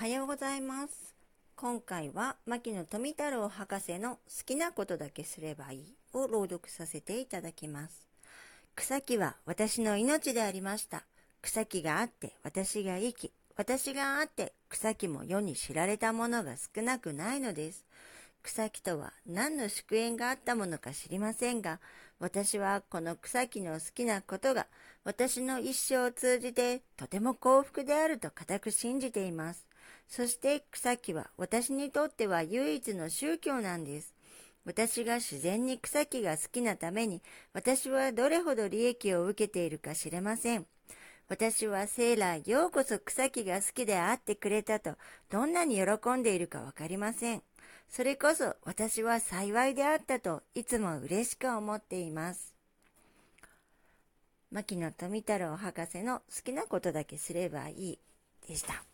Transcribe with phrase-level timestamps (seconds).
[0.00, 1.14] はようございます。
[1.56, 8.08] 今回は牧野富太郎博士の好きなことだけすればいいを朗読させていただきます。
[8.74, 11.02] 草木は私の命でありました。
[11.42, 17.84] 草木があって私が生き、私があって草木も世に知られたものが少なくないのです。
[18.42, 21.78] 草木とは何の祝宴があったものか知りませんが、
[22.20, 24.66] 私はこの草木の好きなことが
[25.04, 29.69] 私の一生を通じてとても幸福であると固く信じています。
[30.08, 34.14] そして草木は私にとっては唯一の宗教なんです。
[34.64, 37.22] 私が自然に草木が好きなために
[37.54, 40.66] 私はどれほど利益を受けているか知れません。
[41.28, 44.96] 私は生来ようこそ草木が好きであってくれたと
[45.30, 47.42] どんなに喜んでいるかわかりません。
[47.88, 52.54] それこそ私は幸いであったといつも嬉しく思っています。
[54.50, 57.98] 牧野富太郎博士の好きなことだけすればいい
[58.48, 58.89] でした。